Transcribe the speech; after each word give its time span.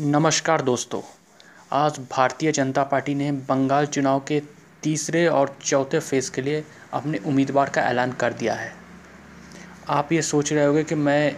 नमस्कार 0.00 0.62
दोस्तों, 0.62 1.00
आज 1.72 1.98
भारतीय 2.10 2.50
जनता 2.52 2.82
पार्टी 2.82 3.14
ने 3.14 3.30
बंगाल 3.48 3.86
चुनाव 3.86 4.20
के 4.20 4.38
तीसरे 4.82 5.26
और 5.26 5.54
चौथे 5.62 5.98
फ़ेज़ 6.00 6.30
के 6.30 6.42
लिए 6.42 6.62
अपने 6.92 7.18
उम्मीदवार 7.18 7.68
का 7.68 7.82
ऐलान 7.82 8.12
कर 8.12 8.32
दिया 8.32 8.54
है। 8.54 8.72
आप 9.88 10.12
ये 10.12 10.22
सोच 10.22 10.52
रहे 10.52 10.64
होंगे 10.64 10.84
कि 10.84 10.94
मैं 10.94 11.36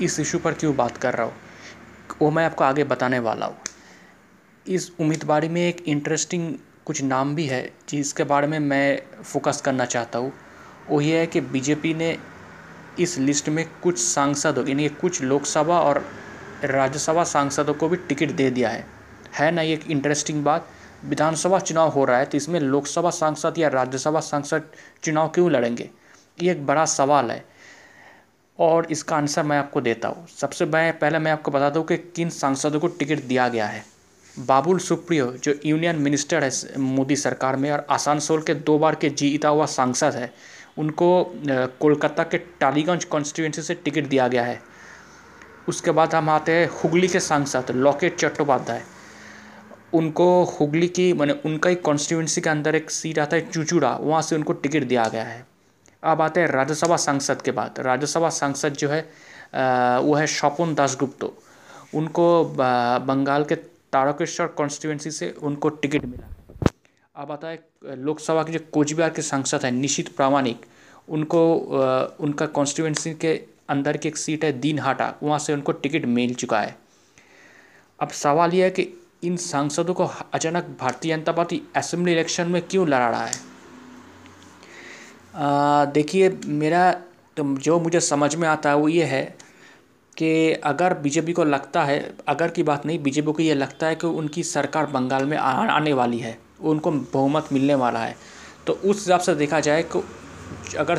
इस 0.00 0.18
इशू 0.20 0.38
पर 0.38 0.54
क्यों 0.54 0.74
बात 0.76 0.96
कर 0.96 1.14
रहा 1.14 1.26
हूँ? 1.26 1.34
वो 2.22 2.30
मैं 2.30 2.44
आपको 2.44 2.64
आगे 2.64 2.84
बताने 2.84 3.18
वाला 3.18 3.46
हूँ। 3.46 3.56
इस 4.66 4.90
उम्मीदवारी 5.00 5.48
में 5.48 5.60
एक 5.60 5.84
इंटरेस्टिंग 5.86 6.54
कुछ 6.86 7.02
नाम 7.02 7.34
भी 7.34 7.46
है, 7.46 7.72
जिसके 7.88 8.24
बारे 8.24 8.46
में 8.46 8.58
मैं 8.58 9.02
फोकस 9.22 9.60
करना 9.60 9.84
चाहता 9.84 10.18
हूँ। 10.18 10.32
वो 10.88 11.00
ये 11.00 11.18
है 11.18 11.26
कि 11.26 11.40
बीजेपी 11.40 11.94
ने 11.94 12.16
इस 13.00 13.18
लिस्ट 13.18 13.48
में 13.48 13.64
कुछ 13.82 13.98
सांसद, 13.98 14.64
यानी 14.68 14.88
कुछ 14.88 15.22
लोकसभा 15.22 15.80
और 15.80 16.04
राज्यसभा 16.64 17.24
सांसदों 17.24 17.74
को 17.74 17.88
भी 17.88 17.96
टिकट 17.98 18.30
दे 18.30 18.50
दिया 18.50 18.68
है। 18.68 18.84
है 19.34 19.50
ना 19.50 19.62
ये 19.62 19.74
एक 19.74 19.90
इंटरेस्टिंग 19.90 20.42
बात? 20.44 20.66
विधानसभा 21.04 21.58
चुनाव 21.58 21.88
हो 21.88 22.04
रहा 22.04 22.18
है 22.18 22.24
तो 22.24 22.36
इसमें 22.36 22.58
लोकसभा 22.60 23.10
सांसद 23.10 23.58
या 23.58 23.68
राज्यसभा 23.68 24.20
सांसद 24.20 24.68
चुनाव 25.02 25.28
क्यों 25.28 25.50
लड़ेंगे? 25.50 25.88
ये 26.42 26.52
एक 26.52 26.66
बड़ा 26.66 26.84
सवाल 26.86 27.30
है। 27.30 27.44
और 28.58 28.86
इसका 28.90 29.16
आंसर 29.16 29.42
मैं 29.42 29.58
आपको 29.58 29.80
देता 29.80 30.08
हूँ। 30.08 30.26
सबसे 30.30 30.66
मैं, 30.66 30.98
पहले 30.98 31.18
मैं 31.18 31.32
आपको 31.32 31.50
बता 31.50 31.70
दूँ 31.70 31.84
कि 31.84 31.96
किन 31.96 32.30
सांसदों 32.30 32.80
को 32.80 32.88
टिकट 32.88 33.22
दिया 33.22 33.48
गया 33.48 33.66
है। 33.66 33.84
बाबुल 34.36 34.78
सुप्रियो, 34.78 35.26
जो 35.34 35.54
यूनियन 35.66 35.96
मिनिस्टर 35.96 36.44
है 36.44 36.78
मोदी 36.78 37.16
सरकार 37.16 37.56
में 37.56 37.70
और 37.70 37.86
आसानसोल 37.90 38.42
के 38.42 38.54
दो 38.54 38.78
बार 38.78 38.94
के 38.94 39.08
जीता 39.10 39.48
हुआ 39.48 39.66
सांसद 39.66 40.14
है, 40.14 40.32
उनको 40.78 41.24
कोलकाता 41.80 42.22
के 42.24 42.38
टालीगंज 42.60 43.04
कॉन्स्टिट्यूंसी 43.04 43.62
से 43.62 43.74
टिकट 43.74 44.06
दिया 44.06 44.28
गया 44.28 44.44
है। 44.44 44.60
उसके 45.68 45.90
बाद 45.90 46.14
हम 46.14 46.28
आते 46.30 46.52
हैं 46.52 46.68
हुगली 46.74 47.08
के 47.08 47.20
सांसद 47.20 47.70
लॉकेट 47.70 48.16
चट्टोपाध्याय। 48.16 48.82
उनको 49.94 50.26
हुगली 50.50 50.88
की, 50.88 51.12
मैंने 51.12 51.32
उनका 51.44 51.70
ही 51.70 51.76
कॉन्स्टिट्यूंसी 51.78 52.40
के 52.40 52.50
अंदर 52.50 52.74
एक 52.74 52.90
सीट 52.90 53.18
आता 53.18 53.36
है 53.36 53.50
चुचूड़ा, 53.50 53.94
वहाँ 53.96 54.22
से 54.22 54.36
उनको 54.36 54.52
टिकट 54.52 54.84
दिया 54.84 55.08
गया 55.08 55.24
है। 55.24 55.46
अब 56.02 56.20
आते 56.20 56.40
हैं 56.40 56.48
राज्यसभा 56.48 56.96
सांसद 56.96 57.42
के 57.42 57.50
बाद। 57.50 57.80
राज्यसभा 57.80 58.28
सांसद 58.30 58.72
जो 58.74 58.88
है 58.88 59.00
वो 60.02 60.14
है 60.14 60.26
स्वपन 60.28 60.74
दासगुप्तो। 60.74 61.34
उनको 61.94 62.44
बंगाल 63.06 63.44
के 63.44 63.54
तारकेश्वर 63.54 64.46
कॉन्स्टिट्यूंसी 64.48 65.10
से 65.10 65.30
उनको 65.42 65.68
टिकट 65.68 66.04
मिला। 66.04 66.28
अब 67.16 67.30
आता 67.30 67.48
है 67.48 67.62
लोकसभा 67.96 68.42
के 68.42 68.52
जो 68.52 68.58
कोचबिहार 68.72 69.10
के 69.10 69.22
सांसद 69.22 69.64
हैं, 69.64 69.72
निशित 69.72 70.08
प्रामाणिक। 70.16 70.64
उनको 71.08 71.42
उनका 72.20 72.46
कॉन्स्टिट्यूंसी 72.48 73.12
के 73.14 73.34
अंदर 73.68 73.96
की 73.96 74.08
एक 74.08 74.16
सीट 74.16 74.44
है, 74.44 74.52
दीन 74.52 74.78
हाटा। 74.78 75.14
वहाँ 75.22 75.38
से 75.38 75.52
उनको 75.52 75.72
टिकट 75.72 76.04
मिल 76.06 76.34
चुका 76.34 76.60
है। 76.60 76.76
अब 77.98 78.08
सवाल 78.10 78.54
यह 78.54 78.64
है 78.64 78.70
कि 78.70 78.88
इन 79.24 79.36
सांसदों 79.36 79.94
को 79.94 80.04
अचानक 80.32 80.76
Bharatiya 80.80 81.16
Janata 81.16 81.32
party 81.32 81.62
assembly 81.76 82.12
election 82.12 82.48
में 82.48 82.60
क्यों 82.62 82.86
लड़ा 82.88 83.08
रहा 83.08 83.24
है? 83.24 83.40
देखिए, 85.92 86.28
मेरा 86.46 86.90
तो 87.36 87.44
जो 87.56 87.78
मुझे 87.80 88.00
समझ 88.00 88.34
में 88.34 88.48
आता 88.48 88.70
है 88.70 88.76
वो 88.76 88.88
ये 88.88 89.04
है 89.04 89.22
कि 90.16 90.52
अगर 90.64 90.94
बीजेपी 90.94 91.32
को 91.32 91.44
लगता 91.44 91.84
है, 91.84 92.14
अगर 92.28 92.50
की 92.50 92.62
बात 92.62 92.86
नहीं, 92.86 92.98
बीजेपी 93.02 93.32
को 93.32 93.42
ये 93.42 93.54
लगता 93.54 93.86
है 93.86 93.94
कि 93.96 94.06
उनकी 94.06 94.42
सरकार 94.42 94.86
बंगाल 94.86 95.24
में 95.24 95.36
आने 95.36 95.92
वाली 95.92 96.18
है, 96.18 96.38
उनको 96.60 96.90
बहुमत 96.90 97.48
मिलने 97.52 97.74
वाला 97.74 98.00
है। 98.00 98.16
तो 98.66 98.72
उस 98.72 98.96
हिसाब 98.96 99.20
से 99.20 99.34
देखा 99.34 99.60
जाए 99.60 99.82
कि 99.86 100.02
अगर 100.76 100.98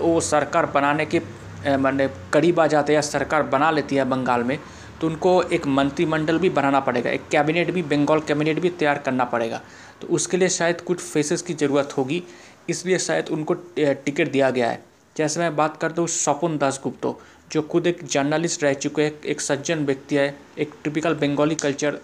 वो 0.00 0.20
सरकार 0.22 0.66
बनाने 0.66 1.06
के 1.06 1.18
मैंने 1.66 2.08
करीब 2.32 2.60
आ 2.60 2.66
जाते 2.66 2.94
या 2.94 3.00
सरकार 3.02 3.42
बना 3.44 3.70
लेती 3.70 3.96
है 3.96 4.04
बंगाल 4.06 4.42
में 4.44 4.58
तो 5.00 5.06
उनको 5.06 5.42
एक 5.44 5.66
मंत्रिमंडल 5.68 6.38
भी 6.38 6.48
बनाना 6.50 6.80
पड़ेगा, 6.80 7.10
एक 7.10 7.28
कैबिनेट 7.30 7.70
भी, 7.70 7.82
बंगाल 7.84 8.20
कैबिनेट 8.20 8.60
भी 8.60 8.70
तैयार 8.70 8.98
करना 8.98 9.24
पड़ेगा। 9.26 9.60
तो 10.00 10.06
उसके 10.08 10.36
लिए 10.36 10.48
शायद 10.48 10.80
कुछ 10.80 11.00
फेसेस 11.00 11.42
की 11.42 11.54
ज़रूरत 11.54 11.94
होगी, 11.96 12.22
इसलिए 12.68 12.98
शायद 12.98 13.28
उनको 13.28 13.54
टिकट 13.54 14.30
दिया 14.30 14.50
गया 14.50 14.68
है। 14.70 14.82
जैसे 15.16 15.40
मैं 15.40 15.54
बात 15.56 15.76
करता 15.76 16.00
हूँ 16.00 16.08
स्वपन 16.08 16.56
दास 16.58 16.80
गुप्तो 16.84 17.18
जो 17.52 17.62
खुद 17.62 17.86
एक 17.86 18.04
जर्नलिस्ट 18.04 18.62
रह 18.64 18.74
चुके 18.74 19.02
हैं, 19.02 19.20
एक 19.22 19.40
सज्जन 19.40 19.84
व्यक्ति 19.86 20.16
है, 20.16 20.34
एक 20.58 20.74
टिपिकल 20.84 21.14
बंगाली 21.16 21.54
कल्चर 21.56 21.98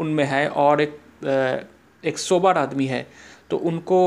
उनमें 0.00 0.24
है 0.24 0.48
और 0.48 0.80
एक 0.80 0.98
एक 2.04 2.18
सोबर 2.18 2.58
आदमी 2.58 2.86
है। 2.86 3.06
तो 3.50 3.56
उनको 3.58 4.00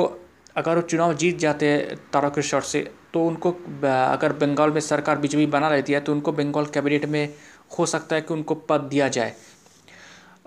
अगर 0.55 0.75
वो 0.75 0.81
चुनाव 0.83 1.13
जीत 1.13 1.37
जाते 1.39 1.67
हैं 1.67 1.95
तारकेश्वर 2.13 2.61
से 2.63 2.89
तो 3.13 3.25
उनको 3.27 3.51
अगर 3.83 4.33
बंगाल 4.33 4.71
में 4.71 4.81
सरकार 4.81 5.17
बीजेपी 5.17 5.45
बना 5.47 5.69
रहती 5.69 5.93
है 5.93 5.99
तो 5.99 6.11
उनको 6.11 6.31
बंगाल 6.31 6.65
कैबिनेट 6.65 7.05
में 7.05 7.33
हो 7.79 7.85
सकता 7.85 8.15
है 8.15 8.21
कि 8.21 8.33
उनको 8.33 8.55
पद 8.69 8.81
दिया 8.81 9.07
जाए। 9.07 9.33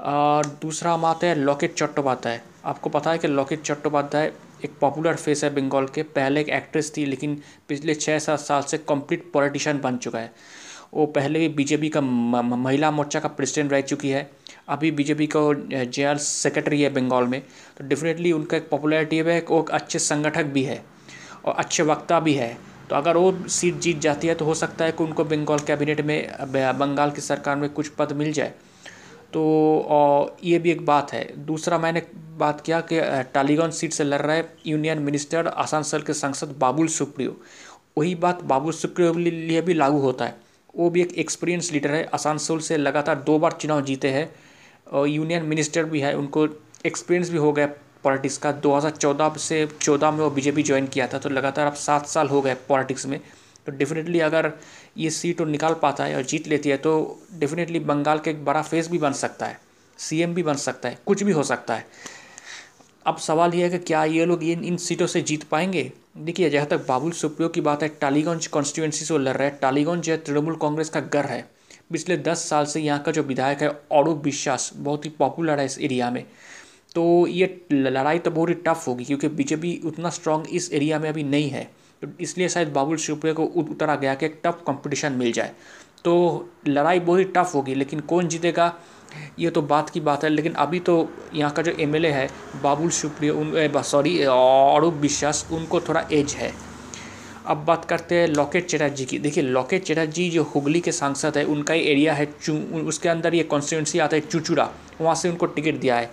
और 0.00 0.46
दूसरा 0.62 0.92
हम 0.92 1.04
आते 1.04 1.26
हैं, 1.26 1.34
लॉकेट 1.36 1.74
चट्टोपाध्याय। 1.74 2.40
आपको 2.64 2.90
पता 2.90 3.10
है 3.10 3.18
कि 3.18 3.28
लॉकेट 3.28 3.62
चट्टोपाध्याय 3.62 4.32
एक 4.64 4.72
पॉपुलर 4.80 5.16
फेस 5.16 5.44
है 5.44 5.54
बंगाल 5.54 5.86
के। 5.86 6.02
पहले 6.02 6.40
एक 6.40 6.48
एक्ट्रेस 6.48 6.92
थी, 6.96 7.04
लेकिन 7.06 7.40
पिछले 7.68 7.94
छः 7.94 8.18
सात 8.18 8.40
साल 8.40 8.62
से 8.62 8.78
कंप्लीट 8.78 9.30
पॉलिटिशियन 9.32 9.80
बन 9.80 9.96
चुका 9.96 10.18
है। 10.18 10.32
वो 10.94 11.06
पहले 11.06 11.38
भी 11.38 11.48
बीजेपी 11.50 11.88
का 11.88 12.00
महिला 12.00 12.90
मोर्चा 12.90 13.20
का 13.20 13.28
प्रेसिडेंट 13.28 13.72
रह 13.72 13.80
चुकी 13.82 14.10
है। 14.10 14.30
अभी 14.68 14.90
बीजेपी 14.90 15.28
का 15.36 15.84
जे 15.84 16.14
सेक्रेटरी 16.18 16.82
है 16.82 16.90
बंगाल 16.94 17.24
में। 17.24 17.40
तो 17.78 17.86
डेफिनेटली 17.88 18.32
उनका 18.32 18.56
एक 18.56 18.68
पॉपुलैरिटी 18.70 19.16
है, 19.16 19.40
वो 19.40 19.62
एक 19.62 19.70
अच्छे 19.70 19.98
संगठक 19.98 20.44
भी 20.46 20.62
है। 20.62 20.82
और 21.44 21.54
अच्छे 21.54 21.82
वक्ता 21.82 22.20
भी 22.20 22.34
है। 22.34 22.56
तो 22.90 22.96
अगर 22.96 23.16
वो 23.16 23.32
सीट 23.48 23.78
जीत 23.78 23.98
जाती 23.98 24.28
है 24.28 24.34
तो 24.34 24.44
हो 24.44 24.54
सकता 24.54 24.84
है 24.84 24.92
कि 24.92 25.04
उनको 25.04 25.24
बंगाल 25.24 25.58
कैबिनेट 25.58 26.00
में, 26.00 26.30
बंगाल 26.78 27.10
की 27.10 27.20
सरकार 27.20 27.56
में 27.56 27.68
कुछ 27.70 27.88
पद 27.88 28.12
मिल 28.12 28.32
जाए। 28.32 28.52
तो 29.32 30.36
ये 30.44 30.58
भी 30.58 30.70
एक 30.70 30.84
बात 30.86 31.12
है। 31.12 31.24
दूसरा 31.46 31.78
मैंने 31.78 32.02
बात 32.38 32.60
किया 32.60 32.80
कि 32.92 33.00
टालीगंज 33.34 33.72
सीट 33.72 33.92
से 33.92 34.04
लड़ 34.04 34.20
रहे 34.22 34.42
यूनियन 34.66 34.98
मिनिस्टर 34.98 35.46
आसानसोल 35.46 36.02
के 36.02 36.12
सांसद 36.12 36.54
बाबुल 36.58 36.88
सुप्रियो। 36.88 37.36
वही 37.98 38.14
बात 38.14 38.42
बाबुल 38.42 38.72
सुप्रियो 38.72 39.12
के 39.14 39.30
लिए 39.30 39.60
भी 39.62 39.74
लागू 39.74 39.98
होता 39.98 40.24
है। 40.24 40.36
वो 40.74 40.90
भी 40.90 41.02
एक 41.02 41.12
एक्सपीरियंस 41.14 41.72
लीडर 41.72 41.90
है। 41.90 42.04
आसानसोल 42.14 42.58
से 42.58 42.76
लगातार 42.76 43.22
दो 43.22 43.38
बार 43.38 43.52
चुनाव 43.52 43.80
जीते 43.80 44.08
हैं। 44.08 44.30
और 44.92 45.06
यूनियन 45.08 45.42
मिनिस्टर 45.42 45.84
भी 45.84 46.00
है। 46.00 46.16
उनको 46.16 46.46
एक्सपीरियंस 46.86 47.30
भी 47.30 47.38
हो 47.38 47.52
गया। 47.52 47.68
पॉलिटिक्स 48.04 48.36
का 48.38 48.52
2014 48.60 49.36
से 49.38 49.66
14 49.80 50.12
में 50.12 50.18
वो 50.18 50.30
बीजेपी 50.30 50.62
ज्वाइन 50.62 50.86
किया 50.86 51.06
था 51.06 51.18
तो 51.18 51.28
लगातार 51.30 51.66
अब 51.66 51.74
सात 51.78 52.06
साल 52.06 52.28
हो 52.28 52.42
गए 52.42 52.54
पॉलिटिक्स 52.68 53.06
में। 53.06 53.20
तो 53.66 53.72
डेफिनेटली 53.72 54.20
अगर 54.20 54.52
ये 54.98 55.10
सीट 55.10 55.40
वो 55.40 55.46
निकाल 55.46 55.74
पाता 55.82 56.04
है 56.04 56.16
और 56.16 56.22
जीत 56.24 56.48
लेती 56.48 56.68
है 56.68 56.76
तो 56.76 56.94
डेफिनेटली 57.34 57.78
बंगाल 57.82 58.18
का 58.18 58.30
एक 58.30 58.44
बड़ा 58.44 58.62
फेस 58.62 58.88
भी 58.88 58.98
बन 58.98 59.12
सकता 59.14 59.46
है 59.46 59.58
सीएम 59.98 60.34
भी 60.34 60.42
बन 60.42 60.54
सकता 60.56 60.88
है, 60.88 60.98
कुछ 61.06 61.22
भी 61.22 61.32
हो 61.32 61.42
सकता 61.44 61.74
है। 61.74 61.86
अब 63.06 63.16
सवाल 63.18 63.54
ये 63.54 63.62
है 63.64 63.70
कि 63.70 63.78
क्या 63.80 64.04
ये 64.04 64.24
लोग 64.26 64.42
इन 64.44 64.64
इन 64.64 64.76
सीटों 64.76 65.06
से 65.06 65.20
जीत 65.20 65.42
पाएँगे? 65.44 65.90
देखिए, 66.18 66.48
जहाँ 66.50 66.66
तक 66.66 66.86
बाबुल 66.88 67.12
सुप्रियो 67.12 67.48
की 67.48 67.60
बात 67.60 67.82
है, 67.82 67.88
टालीगंज 68.00 68.46
कॉन्स्टिट्यूंसी 68.46 69.04
से 69.04 69.14
वो 69.14 69.18
लड़ 69.18 69.36
रहा 69.36 69.48
है। 69.48 69.58
टालीगंज 69.62 70.02
जो 70.02 70.12
है, 70.12 70.18
तृणमूल 70.18 70.56
कांग्रेस 70.56 70.88
का 70.88 71.00
घर 71.00 71.26
है। 71.26 71.40
पिछले 71.92 72.16
दस 72.18 72.48
साल 72.48 72.66
से 72.66 72.80
यहाँ 72.80 73.02
का 73.02 73.12
जो 73.12 73.22
विधायक 73.22 73.62
है 73.62 73.70
औरूप 73.92 74.22
विश्वास 74.24 74.70
बहुत 74.74 75.04
ही 75.04 75.10
पॉपुलर 75.10 75.60
है 75.60 75.66
इस 75.66 75.78
एरिया 75.78 76.10
में। 76.10 76.24
तो 76.94 77.26
ये 77.26 77.46
लड़ाई 77.72 78.18
तो 78.18 78.30
बहुत 78.30 78.48
ही 78.48 78.54
टफ 78.66 78.86
होगी, 78.88 79.04
क्योंकि 79.04 79.28
बीजेपी 79.30 79.80
उतना 79.86 80.10
स्ट्रांग 80.10 80.44
इस 80.48 80.72
एरिया 80.72 80.98
में 80.98 81.08
अभी 81.08 81.22
नहीं 81.24 81.48
है। 81.50 81.64
तो 82.02 82.08
इसलिए 82.20 82.48
शायद 82.48 82.68
बाबुल 82.72 82.96
शिवप्रिया 82.96 83.34
को 83.34 83.44
उतरा 83.44 83.94
गया 83.96 84.14
कि 84.14 84.26
एक 84.26 84.40
टफ 84.44 84.62
कंपटीशन 84.66 85.12
मिल 85.12 85.32
जाए। 85.32 85.52
तो 86.04 86.48
लड़ाई 86.68 87.00
बहुत 87.00 87.18
ही 87.18 87.24
टफ 87.26 87.54
होगी, 87.54 87.74
लेकिन 87.74 88.00
कौन 88.02 88.28
जीतेगा, 88.28 88.72
ये 89.38 89.50
तो 89.50 89.62
बात 89.64 89.90
की 89.90 90.00
बात 90.00 90.24
है। 90.24 90.30
लेकिन 90.30 90.52
अभी 90.54 90.80
तो 90.80 91.08
यहाँ 91.34 91.50
का 91.52 91.62
जो 91.62 91.72
एमएलए 91.80 92.10
है, 92.10 92.28
बाबुल 92.62 92.90
शिवप्रिय 92.90 93.30
उन 93.30 93.82
सॉरी 93.82 94.18
अरूप 94.22 94.94
विश्वास, 94.94 95.46
उनको 95.52 95.80
थोड़ा 95.80 96.06
एज 96.12 96.34
है। 96.34 96.52
अब 97.46 97.64
बात 97.66 97.84
करते 97.84 98.14
हैं 98.14 98.26
लॉकेट 98.28 98.66
चटर्जी 98.66 99.04
की। 99.04 99.18
देखिए 99.18 99.44
लॉकेट 99.44 99.84
चटर्जी 99.84 100.28
जो 100.30 100.42
हुगली 100.44 100.80
के 100.80 100.92
सांसद 100.92 101.36
है, 101.38 101.44
उनका 101.44 101.74
ही 101.74 101.80
एरिया 101.82 102.14
है 102.14 102.26
चू, 102.34 102.54
उसके 102.82 103.08
अंदर 103.08 103.34
ये 103.34 103.42
कॉन्स्टिट्यूंसी 103.44 103.98
आता 103.98 104.16
है 104.16 104.22
चुचुड़ा 104.22 104.68
वहाँ 105.00 105.14
से 105.14 105.30
उनको 105.30 105.46
टिकट 105.48 105.80
दिया 105.80 105.96
है। 105.96 106.10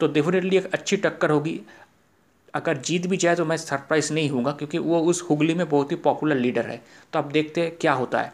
तो 0.00 0.06
डेफिनेटली 0.08 0.56
एक 0.56 0.72
अच्छी 0.74 0.96
टक्कर 0.96 1.30
होगी। 1.30 1.60
अगर 2.54 2.76
जीत 2.78 3.06
भी 3.06 3.16
जाए 3.16 3.34
तो 3.36 3.44
मैं 3.44 3.56
सरप्राइज़ 3.56 4.12
नहीं 4.12 4.30
हूँ 4.30 4.52
क्योंकि 4.52 4.78
वो 4.78 5.00
उस 5.02 5.22
हुगली 5.30 5.54
में 5.54 5.68
बहुत 5.68 5.90
ही 5.92 5.96
पॉपुलर 5.98 6.36
लीडर 6.36 6.66
है। 6.66 6.80
तो 7.12 7.18
अब 7.18 7.30
देखते 7.30 7.60
हैं 7.60 7.76
क्या 7.76 7.92
होता 7.92 8.20
है। 8.20 8.32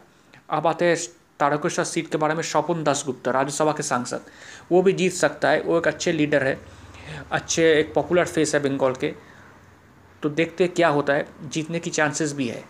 अब 0.49 0.67
आते 0.67 0.85
हैं 0.85 0.97
तारकेश्वर 1.39 1.85
सीट 1.85 2.09
के 2.11 2.17
बारे 2.17 2.33
में 2.35 2.41
स्वपन 2.43 2.83
दास 2.83 3.03
गुप्ता 3.05 3.31
राज्यसभा 3.31 3.71
के 3.71 3.83
सांसद। 3.83 4.25
वो 4.71 4.81
भी 4.81 4.93
जीत 4.93 5.13
सकता 5.13 5.49
है, 5.49 5.61
वो 5.61 5.77
एक 5.77 5.87
अच्छे 5.87 6.11
लीडर 6.11 6.43
है, 6.43 6.57
अच्छे 7.31 7.71
एक 7.71 7.93
पॉपुलर 7.93 8.25
फेस 8.25 8.53
है 8.55 8.61
बंगाल 8.61 8.93
के। 8.93 9.13
तो 10.23 10.29
देखते 10.31 10.67
क्या 10.67 10.87
होता 10.89 11.13
है, 11.13 11.25
जीतने 11.43 11.79
की 11.79 11.89
चांसेस 11.89 12.33
भी 12.33 12.47
है। 12.47 12.63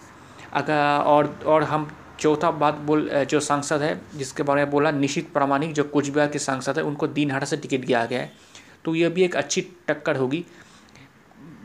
अगर 0.54 1.04
और 1.06 1.28
और 1.46 1.64
हम 1.64 1.90
चौथा 2.20 2.52
बात 2.54 2.76
बोल, 2.80 3.10
जो 3.24 3.40
सांसद 3.40 3.82
है, 3.82 4.00
जिसके 4.16 4.44
बारे 4.44 4.64
में 4.64 4.72
बोला, 4.72 4.92
निशित 4.92 5.32
प्रामाणिक, 5.34 5.74
जो 5.74 5.84
कुछ 5.84 6.10
बिहार 6.10 6.28
के 6.28 6.40
सांसद 6.40 6.78
है, 6.78 6.84
उनको 6.84 7.08
दीनहाटा 7.10 7.46
से 7.46 7.58
टिकट 7.58 7.86
दिया 7.86 8.06
गया 8.06 8.20
है। 8.20 8.32
तो 8.86 8.96
ये 8.96 9.10
भी 9.10 9.24
एक 9.24 9.36
अच्छी 9.36 9.62
टक्कर 9.88 10.16
होगी। 10.16 10.44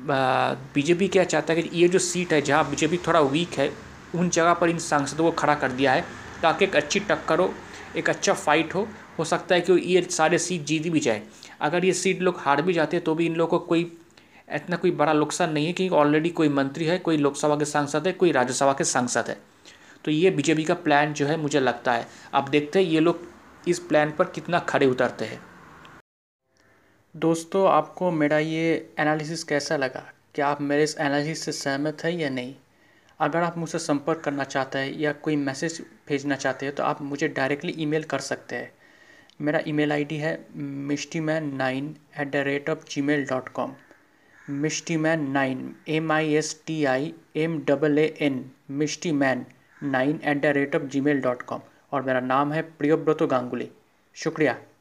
बीजेपी 0.05 1.09
क्या 1.09 1.25
चाहता 1.25 1.55
है 1.55 1.63
कि 1.63 1.79
ये 1.79 1.89
जो 1.89 1.99
सीट 1.99 2.33
है, 2.33 2.41
जहाँ 2.43 2.69
बीजेपी 2.71 2.97
थोड़ा 3.07 3.21
वीक 3.21 3.59
है, 3.59 3.71
उन 4.15 4.29
जगह 4.31 4.55
पर 4.55 4.71
इन 4.71 4.79
सांसदों 4.79 5.25
को 5.25 5.31
खड़ा 5.33 5.55
कर 5.55 5.73
दिया 5.73 5.93
है, 5.93 6.05
ताकि 6.43 6.65
एक 6.65 6.77
अच्छी 6.77 7.01
टक्कर 7.01 7.39
हो, 7.39 7.53
एक 7.97 8.11
अच्छा 8.11 8.33
फाइट 8.35 8.75
हो। 8.75 8.87
हो 9.19 9.25
सकता 9.25 9.55
है 9.55 9.61
कि 9.61 9.73
ये 9.85 10.03
सारे 10.11 10.39
सीट 10.39 10.65
जीत 10.65 10.87
भी 10.89 11.01
जाए। 11.01 11.23
अगर 11.61 11.85
ये 11.85 11.93
सीट 11.93 12.21
लोग 12.23 12.37
हार 12.39 12.63
भी 12.63 12.73
जाते 12.73 12.97
हैं 12.97 13.05
तो 13.05 13.15
भी 13.15 13.27
इन 13.27 13.35
लोगों 13.35 13.59
को 13.59 13.67
कोई 13.67 13.81
इतना 14.49 14.77
कोई 14.77 14.91
बड़ा 14.91 15.13
नुकसान 15.13 15.53
नहीं 15.53 15.67
है 15.67 15.73
क्योंकि 15.73 15.95
ऑलरेडी 15.95 16.31
कोई 16.31 16.49
मंत्री 16.49 16.85
है, 16.85 16.99
कोई 16.99 17.17
लोकसभा 17.17 17.57
के 17.57 17.65
सांसद 17.65 18.07
है, 18.07 18.13
कोई 18.13 18.33
राज्यसभा 18.33 18.73
के 18.73 18.85
सांसद 18.85 19.29
है। 19.29 19.37
तो 20.05 20.11
ये 20.11 20.31
बीजेपी 20.31 20.65
का 20.65 20.75
प्लान 20.77 21.13
जो 21.13 21.27
है, 21.27 21.37
मुझे 21.37 21.61
लगता 21.61 21.93
है। 21.93 22.07
अब 22.35 22.49
देखते 22.49 22.79
हैं, 22.79 22.87
ये 22.87 23.01
लोग 23.01 23.27
इस 23.69 23.79
प्लान 23.79 24.11
पर 24.11 24.25
कितना 24.25 24.59
खड़े 24.61 24.87
उतरते 24.87 25.25
हैं। 25.25 25.41
दोस्तों, 27.19 27.69
आपको 27.69 28.11
मेरा 28.11 28.39
ये 28.39 28.95
एनालिसिस 28.99 29.43
कैसा 29.45 29.77
लगा? 29.77 30.03
क्या 30.35 30.49
आप 30.49 30.61
मेरे 30.61 30.83
इस 30.83 30.97
एनालिसिस 30.99 31.45
से 31.45 31.53
सहमत 31.53 32.05
हैं 32.05 32.11
या 32.13 32.29
नहीं? 32.31 32.55
अगर 33.21 33.43
आप 33.43 33.57
मुझसे 33.59 33.79
संपर्क 33.79 34.21
करना 34.21 34.45
चाहते 34.45 34.79
हैं 34.79 34.93
या 34.99 35.13
कोई 35.23 35.37
मैसेज 35.37 35.81
भेजना 36.09 36.37
चाहते 36.37 36.67
हैं 36.67 36.75
तो 36.75 36.83
आप 36.83 37.01
मुझे 37.03 37.29
डायरेक्टली 37.29 37.75
ईमेल 37.79 38.03
कर 38.05 38.19
सकते 38.19 38.57
हैं। 38.57 38.71
मेरा 39.41 39.61
ईमेल 39.69 39.93
आईडी 39.93 40.17
है 40.17 40.33
Mishti 40.57 41.21
man 41.21 41.53
nine 41.55 41.95
at 42.21 42.31
the 42.31 42.45
rate 42.47 42.71
of 42.71 42.89
Gmail 43.03 43.25
dot 43.25 43.49
com 43.49 43.75
Mishti 44.51 44.97
man 44.97 45.29
nine 45.31 45.75
M 45.89 46.13
I 46.13 46.35
S 46.35 46.55
T 46.67 46.85
I 46.85 47.13
M 47.37 47.61
double 47.65 47.99
A 47.99 48.07
N 48.21 48.45
Mishti 48.71 49.13
man 49.15 49.47
nine 49.83 50.21
at 50.25 50.43
the 50.43 50.57
rate 50.57 50.77
of 50.77 50.83
Gmail 51.01 51.21
dot 51.21 51.43
com 51.43 51.61
और 51.93 52.03
मेरा 52.03 52.21
नाम 52.23 52.53
है 52.53 52.63
प्रियोव्रतो 52.63 53.27
गांगुली। 53.27 53.71
शुक्रिया। 54.17 54.59